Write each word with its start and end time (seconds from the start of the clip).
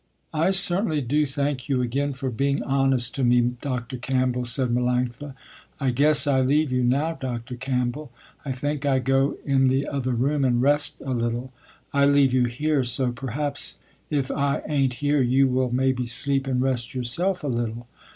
"I 0.33 0.49
certainly 0.49 1.01
do 1.01 1.27
thank 1.27 1.69
you 1.69 1.83
again 1.83 2.13
for 2.13 2.31
being 2.31 2.63
honest 2.63 3.13
to 3.13 3.23
me, 3.23 3.39
Dr. 3.61 3.97
Campbell," 3.97 4.45
said 4.45 4.69
Melanctha. 4.69 5.35
"I 5.79 5.91
guess 5.91 6.25
I 6.25 6.41
leave 6.41 6.71
you 6.71 6.83
now, 6.83 7.13
Dr. 7.13 7.53
Campbell. 7.55 8.11
I 8.43 8.51
think 8.51 8.83
I 8.83 8.97
go 8.97 9.37
in 9.45 9.67
the 9.67 9.87
other 9.87 10.13
room 10.13 10.43
and 10.43 10.59
rest 10.59 11.03
a 11.05 11.13
little. 11.13 11.53
I 11.93 12.05
leave 12.05 12.33
you 12.33 12.45
here, 12.45 12.83
so 12.83 13.11
perhaps 13.11 13.79
if 14.09 14.31
I 14.31 14.63
ain't 14.67 14.93
here 15.05 15.21
you 15.21 15.47
will 15.47 15.69
maybe 15.71 16.07
sleep 16.07 16.47
and 16.47 16.63
rest 16.63 16.95
yourself 16.95 17.43
a 17.43 17.47
little. 17.47 17.85